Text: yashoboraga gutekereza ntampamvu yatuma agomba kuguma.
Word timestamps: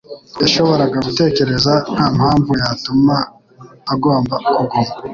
yashoboraga 0.41 0.97
gutekereza 1.07 1.73
ntampamvu 1.95 2.51
yatuma 2.61 3.15
agomba 3.93 4.35
kuguma. 4.55 4.91